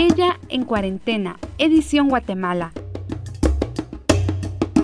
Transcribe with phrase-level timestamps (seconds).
[0.00, 2.70] Ella en cuarentena, edición Guatemala.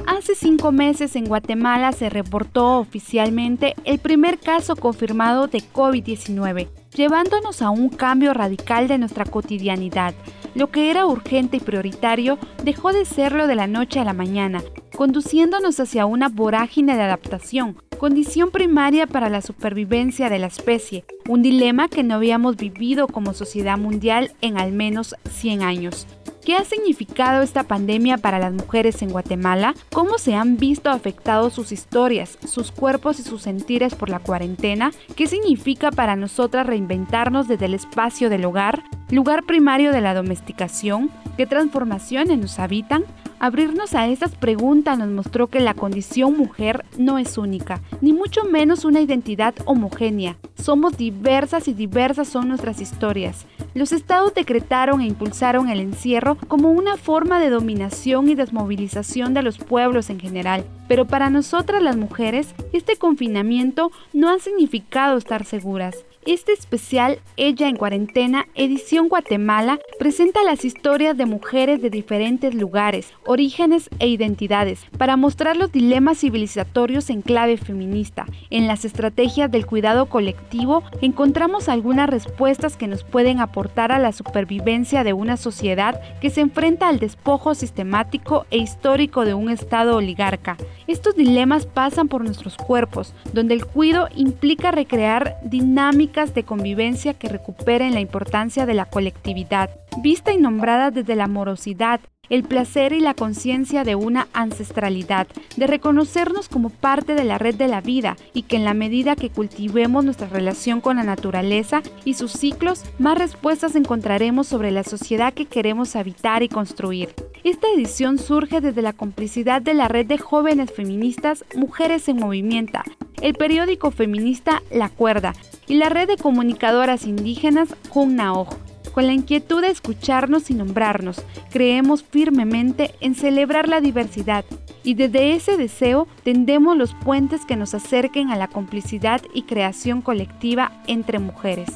[0.08, 7.62] Hace cinco meses en Guatemala se reportó oficialmente el primer caso confirmado de COVID-19, llevándonos
[7.62, 10.14] a un cambio radical de nuestra cotidianidad.
[10.56, 14.64] Lo que era urgente y prioritario dejó de serlo de la noche a la mañana,
[14.96, 21.42] conduciéndonos hacia una vorágine de adaptación, condición primaria para la supervivencia de la especie, un
[21.42, 26.06] dilema que no habíamos vivido como sociedad mundial en al menos 100 años.
[26.44, 29.74] ¿Qué ha significado esta pandemia para las mujeres en Guatemala?
[29.90, 34.92] ¿Cómo se han visto afectados sus historias, sus cuerpos y sus sentires por la cuarentena?
[35.16, 41.10] ¿Qué significa para nosotras reinventarnos desde el espacio del hogar, lugar primario de la domesticación?
[41.36, 43.02] ¿Qué transformaciones nos habitan?
[43.40, 48.44] Abrirnos a estas preguntas nos mostró que la condición mujer no es única, ni mucho
[48.44, 50.38] menos una identidad homogénea.
[50.54, 53.46] Somos diversas y diversas son nuestras historias.
[53.74, 59.42] Los estados decretaron e impulsaron el encierro como una forma de dominación y desmovilización de
[59.42, 60.64] los pueblos en general.
[60.86, 65.96] Pero para nosotras las mujeres, este confinamiento no ha significado estar seguras.
[66.26, 73.12] Este especial Ella en cuarentena, edición Guatemala, presenta las historias de mujeres de diferentes lugares,
[73.26, 78.24] orígenes e identidades, para mostrar los dilemas civilizatorios en clave feminista.
[78.48, 84.12] En las estrategias del cuidado colectivo encontramos algunas respuestas que nos pueden aportar a la
[84.12, 89.96] supervivencia de una sociedad que se enfrenta al despojo sistemático e histórico de un Estado
[89.96, 90.56] oligarca.
[90.86, 97.28] Estos dilemas pasan por nuestros cuerpos, donde el cuido implica recrear dinámicas de convivencia que
[97.28, 99.70] recuperen la importancia de la colectividad,
[100.00, 105.26] vista y nombrada desde la amorosidad, el placer y la conciencia de una ancestralidad,
[105.56, 109.16] de reconocernos como parte de la red de la vida y que en la medida
[109.16, 114.84] que cultivemos nuestra relación con la naturaleza y sus ciclos, más respuestas encontraremos sobre la
[114.84, 117.12] sociedad que queremos habitar y construir.
[117.42, 122.78] Esta edición surge desde la complicidad de la red de jóvenes feministas Mujeres en Movimiento,
[123.20, 125.34] el periódico feminista La Cuerda
[125.66, 128.48] y la red de comunicadoras indígenas Junnaoj.
[128.92, 131.20] Con la inquietud de escucharnos y nombrarnos,
[131.50, 134.44] creemos firmemente en celebrar la diversidad
[134.84, 140.00] y desde ese deseo tendemos los puentes que nos acerquen a la complicidad y creación
[140.00, 141.70] colectiva entre mujeres.